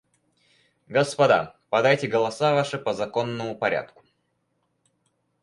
Господа, 0.87 1.57
подайте 1.69 2.07
голоса 2.07 2.55
ваши 2.55 2.79
по 2.79 2.93
законному 2.95 3.55
порядку. 3.55 4.01